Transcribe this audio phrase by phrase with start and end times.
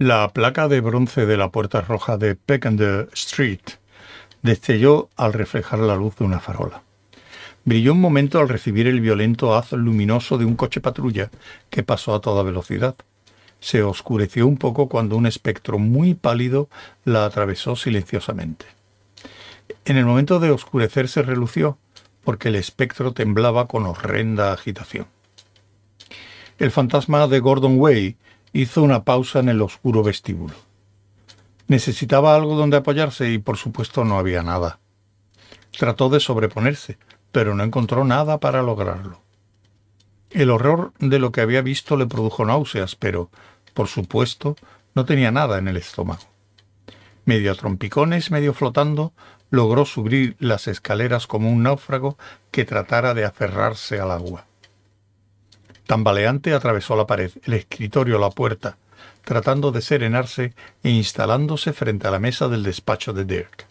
[0.00, 3.60] La placa de bronce de la puerta roja de Peckender Street
[4.40, 6.82] destelló al reflejar la luz de una farola.
[7.66, 11.30] Brilló un momento al recibir el violento haz luminoso de un coche patrulla
[11.68, 12.94] que pasó a toda velocidad.
[13.60, 16.70] Se oscureció un poco cuando un espectro muy pálido
[17.04, 18.64] la atravesó silenciosamente.
[19.84, 21.76] En el momento de oscurecer se relució,
[22.24, 25.08] porque el espectro temblaba con horrenda agitación.
[26.58, 28.16] El fantasma de Gordon Way
[28.52, 30.54] hizo una pausa en el oscuro vestíbulo.
[31.68, 34.80] Necesitaba algo donde apoyarse y por supuesto no había nada.
[35.70, 36.98] Trató de sobreponerse,
[37.32, 39.20] pero no encontró nada para lograrlo.
[40.30, 43.30] El horror de lo que había visto le produjo náuseas, pero,
[43.74, 44.56] por supuesto,
[44.94, 46.22] no tenía nada en el estómago.
[47.24, 49.12] Medio a trompicones, medio flotando,
[49.50, 52.16] logró subir las escaleras como un náufrago
[52.50, 54.46] que tratara de aferrarse al agua.
[55.90, 58.78] Tambaleante atravesó la pared, el escritorio, la puerta,
[59.24, 63.66] tratando de serenarse e instalándose frente a la mesa del despacho de Dirk.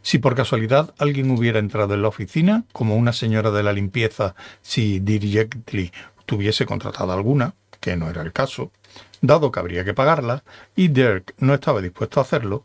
[0.00, 4.34] Si por casualidad alguien hubiera entrado en la oficina, como una señora de la limpieza,
[4.62, 5.92] si Directly
[6.24, 8.72] tuviese contratada alguna, que no era el caso,
[9.20, 10.42] dado que habría que pagarla,
[10.74, 12.64] y Dirk no estaba dispuesto a hacerlo,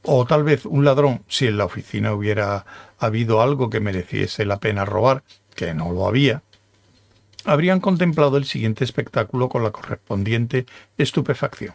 [0.00, 2.64] o tal vez un ladrón, si en la oficina hubiera
[2.98, 6.42] habido algo que mereciese la pena robar, que no lo había,
[7.44, 10.66] habrían contemplado el siguiente espectáculo con la correspondiente
[10.98, 11.74] estupefacción.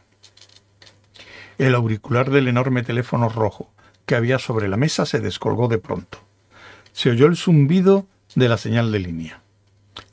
[1.57, 3.69] El auricular del enorme teléfono rojo
[4.05, 6.19] que había sobre la mesa se descolgó de pronto.
[6.93, 9.41] Se oyó el zumbido de la señal de línea.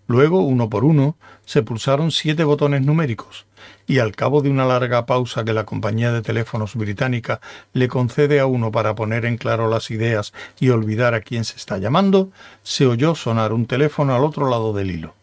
[0.06, 3.47] Luego, uno por uno, se pulsaron siete botones numéricos,
[3.87, 7.41] y al cabo de una larga pausa que la compañía de teléfonos británica
[7.72, 11.56] le concede a uno para poner en claro las ideas y olvidar a quién se
[11.56, 12.31] está llamando,
[12.62, 15.15] se oyó sonar un teléfono al otro lado del hilo.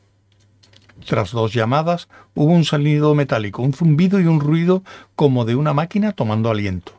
[1.05, 4.83] Tras dos llamadas hubo un sonido metálico, un zumbido y un ruido
[5.15, 6.93] como de una máquina tomando aliento.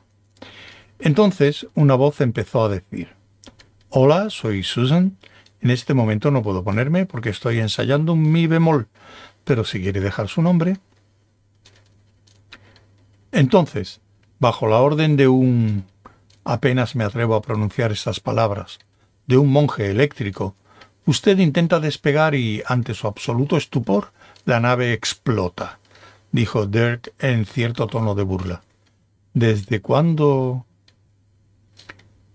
[0.98, 3.08] Entonces una voz empezó a decir
[3.88, 5.16] Hola, soy Susan.
[5.60, 8.88] En este momento no puedo ponerme porque estoy ensayando un mi bemol,
[9.44, 10.78] pero si quiere dejar su nombre.
[13.32, 14.00] Entonces,
[14.38, 15.84] bajo la orden de un
[16.44, 18.78] apenas me atrevo a pronunciar estas palabras,
[19.26, 20.56] de un monje eléctrico
[21.06, 24.12] Usted intenta despegar y, ante su absoluto estupor,
[24.44, 25.78] la nave explota,
[26.32, 28.62] dijo Dirk en cierto tono de burla.
[29.34, 30.66] ¿Desde cuándo?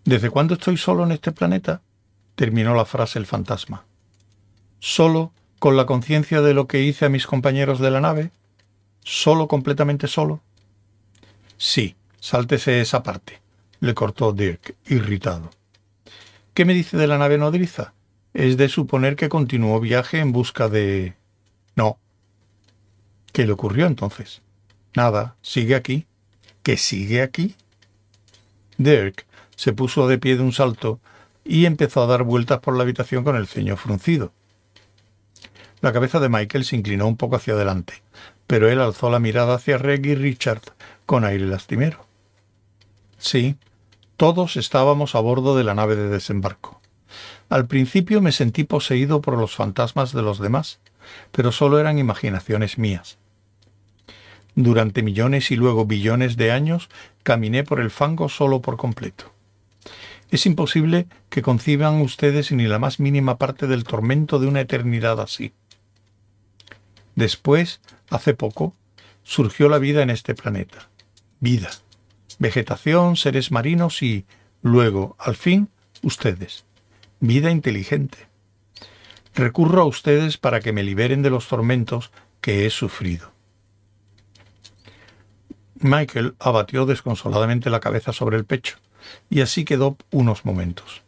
[0.04, 1.82] ¿Desde cuándo estoy solo en este planeta?
[2.36, 3.86] terminó la frase el fantasma.
[4.80, 8.32] ¿Solo con la conciencia de lo que hice a mis compañeros de la nave?
[9.04, 10.42] ¿Solo completamente solo?
[11.58, 13.42] Sí, sáltese esa parte,
[13.80, 15.50] le cortó Dirk, irritado.
[16.54, 17.94] ¿Qué me dice de la nave nodriza?
[18.36, 21.16] Es de suponer que continuó viaje en busca de...
[21.76, 21.98] No.
[23.32, 24.42] ¿Qué le ocurrió entonces?
[24.94, 26.06] Nada, sigue aquí.
[26.62, 27.56] ¿Que sigue aquí?
[28.78, 29.26] Dirk
[29.56, 31.00] se puso de pie de un salto
[31.46, 34.34] y empezó a dar vueltas por la habitación con el ceño fruncido.
[35.80, 38.04] La cabeza de Michael se inclinó un poco hacia adelante,
[38.48, 40.62] pero él alzó la mirada hacia Reg y Richard
[41.06, 42.06] con aire lastimero.
[43.18, 43.56] Sí,
[44.18, 46.82] todos estábamos a bordo de la nave de desembarco.
[47.50, 50.80] Al principio me sentí poseído por los fantasmas de los demás,
[51.32, 53.18] pero solo eran imaginaciones mías.
[54.56, 56.90] Durante millones y luego billones de años
[57.24, 59.32] caminé por el fango solo por completo.
[60.32, 65.20] Es imposible que conciban ustedes ni la más mínima parte del tormento de una eternidad
[65.20, 65.54] así.
[67.14, 67.80] Después,
[68.10, 68.74] hace poco,
[69.24, 70.90] surgió la vida en este planeta.
[71.40, 71.70] Vida.
[72.40, 74.26] Vegetación, seres marinos y,
[74.62, 75.70] luego, al fin,
[76.02, 76.65] ustedes
[77.28, 78.28] vida inteligente.
[79.34, 83.32] Recurro a ustedes para que me liberen de los tormentos que he sufrido.
[85.80, 88.78] Michael abatió desconsoladamente la cabeza sobre el pecho,
[89.30, 91.04] y así quedó unos momentos.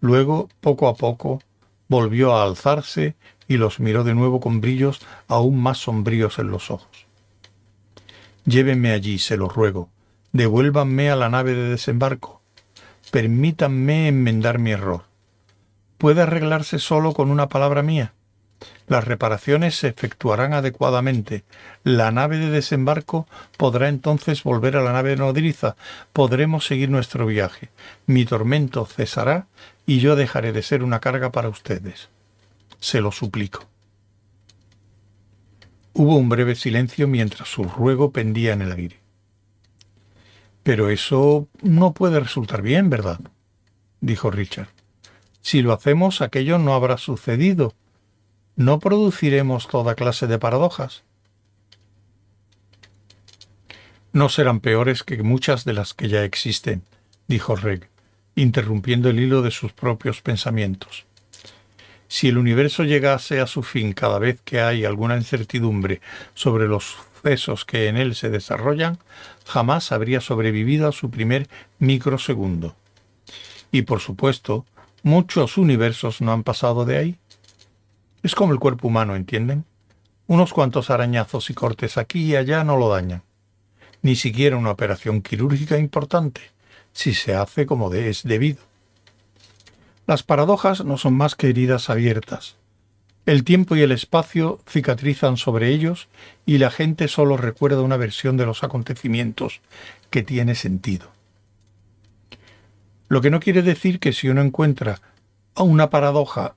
[0.00, 1.40] Luego, poco a poco,
[1.88, 3.14] volvió a alzarse
[3.46, 7.06] y los miró de nuevo con brillos aún más sombríos en los ojos.
[8.44, 9.88] Llévenme allí, se lo ruego.
[10.32, 12.42] Devuélvanme a la nave de desembarco.
[13.12, 15.11] Permítanme enmendar mi error
[16.02, 18.12] puede arreglarse solo con una palabra mía.
[18.88, 21.44] Las reparaciones se efectuarán adecuadamente.
[21.84, 25.76] La nave de desembarco podrá entonces volver a la nave nodriza.
[26.12, 27.68] Podremos seguir nuestro viaje.
[28.06, 29.46] Mi tormento cesará
[29.86, 32.08] y yo dejaré de ser una carga para ustedes.
[32.80, 33.68] Se lo suplico.
[35.92, 38.98] Hubo un breve silencio mientras su ruego pendía en el aire.
[40.64, 43.20] Pero eso no puede resultar bien, ¿verdad?
[44.00, 44.81] dijo Richard.
[45.42, 47.74] Si lo hacemos, aquello no habrá sucedido.
[48.56, 51.04] ¿No produciremos toda clase de paradojas?
[54.12, 56.82] no serán peores que muchas de las que ya existen,
[57.28, 57.88] dijo Reg,
[58.36, 61.04] interrumpiendo el hilo de sus propios pensamientos.
[62.08, 66.02] Si el universo llegase a su fin cada vez que hay alguna incertidumbre
[66.34, 68.98] sobre los sucesos que en él se desarrollan,
[69.46, 71.48] jamás habría sobrevivido a su primer
[71.78, 72.76] microsegundo.
[73.70, 74.66] Y por supuesto,
[75.02, 77.18] muchos universos no han pasado de ahí.
[78.22, 79.64] Es como el cuerpo humano, ¿entienden?
[80.26, 83.22] Unos cuantos arañazos y cortes aquí y allá no lo dañan.
[84.02, 86.40] Ni siquiera una operación quirúrgica importante,
[86.92, 88.60] si se hace como es debido.
[90.06, 92.56] Las paradojas no son más que heridas abiertas.
[93.24, 96.08] El tiempo y el espacio cicatrizan sobre ellos
[96.44, 99.60] y la gente solo recuerda una versión de los acontecimientos
[100.10, 101.12] que tiene sentido.
[103.12, 105.02] Lo que no quiere decir que si uno encuentra
[105.54, 106.54] una paradoja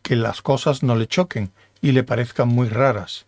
[0.00, 1.52] que las cosas no le choquen
[1.82, 3.26] y le parezcan muy raras.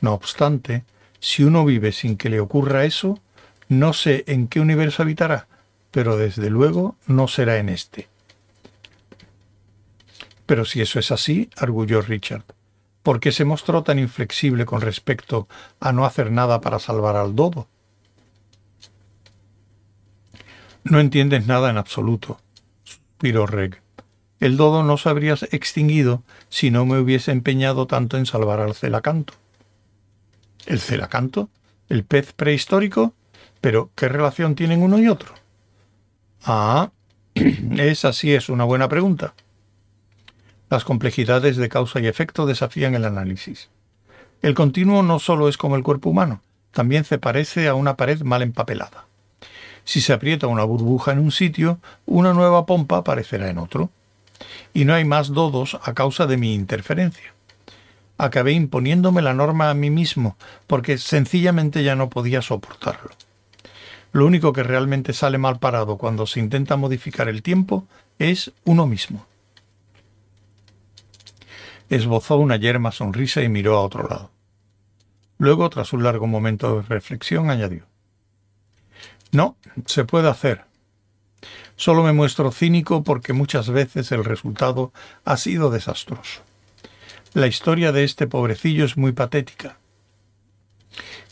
[0.00, 0.86] No obstante,
[1.20, 3.20] si uno vive sin que le ocurra eso,
[3.68, 5.46] no sé en qué universo habitará,
[5.90, 8.08] pero desde luego no será en este.
[10.46, 12.44] Pero si eso es así, arguyó Richard,
[13.02, 15.48] ¿por qué se mostró tan inflexible con respecto
[15.80, 17.68] a no hacer nada para salvar al dodo?
[20.88, 22.38] No entiendes nada en absoluto,
[22.84, 23.82] suspiró Reg.
[24.38, 28.72] El dodo no se habría extinguido si no me hubiese empeñado tanto en salvar al
[28.72, 29.34] celacanto.
[30.64, 31.48] ¿El celacanto?
[31.88, 33.14] ¿El pez prehistórico?
[33.60, 35.34] Pero, ¿qué relación tienen uno y otro?
[36.44, 36.92] Ah,
[37.34, 39.34] esa sí es una buena pregunta.
[40.70, 43.70] Las complejidades de causa y efecto desafían el análisis.
[44.40, 48.20] El continuo no solo es como el cuerpo humano, también se parece a una pared
[48.20, 49.06] mal empapelada.
[49.86, 53.88] Si se aprieta una burbuja en un sitio, una nueva pompa aparecerá en otro.
[54.74, 57.32] Y no hay más dodos a causa de mi interferencia.
[58.18, 60.36] Acabé imponiéndome la norma a mí mismo,
[60.66, 63.10] porque sencillamente ya no podía soportarlo.
[64.12, 67.86] Lo único que realmente sale mal parado cuando se intenta modificar el tiempo
[68.18, 69.24] es uno mismo.
[71.88, 74.30] Esbozó una yerma sonrisa y miró a otro lado.
[75.38, 77.84] Luego, tras un largo momento de reflexión, añadió
[79.36, 79.54] No,
[79.84, 80.64] se puede hacer.
[81.76, 84.94] Solo me muestro cínico porque muchas veces el resultado
[85.26, 86.40] ha sido desastroso.
[87.34, 89.76] La historia de este pobrecillo es muy patética.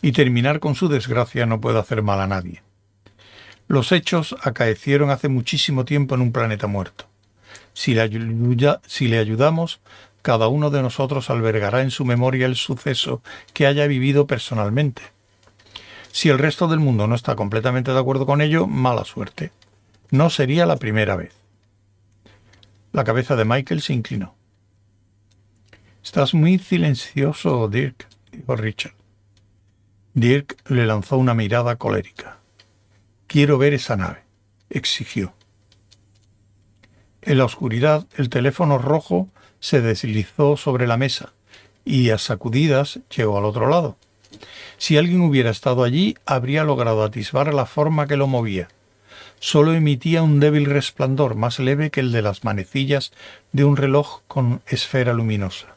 [0.03, 2.61] Y terminar con su desgracia no puede hacer mal a nadie.
[3.67, 7.05] Los hechos acaecieron hace muchísimo tiempo en un planeta muerto.
[7.73, 8.07] Si le,
[8.85, 9.79] si le ayudamos,
[10.21, 13.23] cada uno de nosotros albergará en su memoria el suceso
[13.55, 15.14] que haya vivido personalmente.
[16.15, 19.51] Si el resto del mundo no está completamente de acuerdo con ello, mala suerte.
[20.11, 21.33] No sería la primera vez.
[22.93, 24.33] La cabeza de Michael se inclinó.
[26.01, 28.93] Estás muy silencioso, Dirk, dijo Richard.
[30.13, 32.37] Dirk le lanzó una mirada colérica.
[33.27, 34.23] Quiero ver esa nave,
[34.69, 35.33] exigió.
[37.23, 39.27] En la oscuridad, el teléfono rojo
[39.59, 41.33] se deslizó sobre la mesa
[41.83, 43.97] y a sacudidas llegó al otro lado.
[44.77, 48.67] Si alguien hubiera estado allí, habría logrado atisbar la forma que lo movía.
[49.39, 53.11] Solo emitía un débil resplandor más leve que el de las manecillas
[53.51, 55.75] de un reloj con esfera luminosa.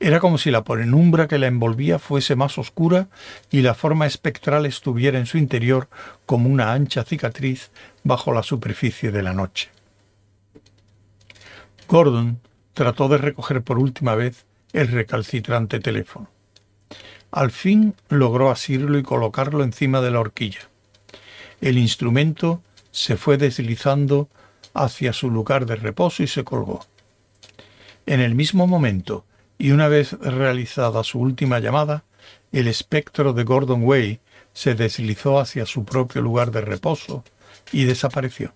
[0.00, 3.06] Era como si la penumbra que la envolvía fuese más oscura
[3.52, 5.88] y la forma espectral estuviera en su interior
[6.26, 7.70] como una ancha cicatriz
[8.02, 9.70] bajo la superficie de la noche.
[11.86, 12.40] Gordon
[12.74, 16.28] trató de recoger por última vez el recalcitrante teléfono.
[17.32, 20.60] Al fin logró asirlo y colocarlo encima de la horquilla.
[21.62, 24.28] El instrumento se fue deslizando
[24.74, 26.84] hacia su lugar de reposo y se colgó.
[28.04, 29.24] En el mismo momento,
[29.56, 32.04] y una vez realizada su última llamada,
[32.52, 34.20] el espectro de Gordon Way
[34.52, 37.24] se deslizó hacia su propio lugar de reposo
[37.72, 38.52] y desapareció.